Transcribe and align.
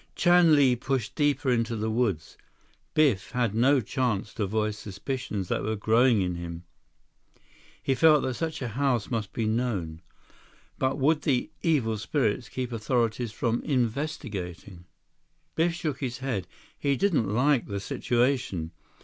146 0.17 0.23
Chan 0.23 0.55
Li 0.55 0.75
pushed 0.75 1.13
deeper 1.15 1.51
into 1.51 1.75
the 1.75 1.91
woods. 1.91 2.35
Biff 2.95 3.29
had 3.33 3.53
no 3.53 3.79
chance 3.79 4.33
to 4.33 4.47
voice 4.47 4.75
suspicions 4.75 5.47
that 5.47 5.61
were 5.61 5.75
growing 5.75 6.23
in 6.23 6.33
him. 6.33 6.63
He 7.83 7.93
felt 7.93 8.23
that 8.23 8.33
such 8.33 8.63
a 8.63 8.69
house 8.69 9.11
must 9.11 9.31
be 9.31 9.45
known. 9.45 10.01
But 10.79 10.97
would 10.97 11.21
the 11.21 11.51
"evil 11.61 11.99
spirits" 11.99 12.49
keep 12.49 12.71
authorities 12.71 13.31
from 13.31 13.61
investigating? 13.61 14.85
Biff 15.53 15.75
shook 15.75 15.99
his 15.99 16.17
head. 16.17 16.47
He 16.79 16.97
didn't 16.97 17.31
like 17.31 17.67
the 17.67 17.79
situation. 17.79 18.71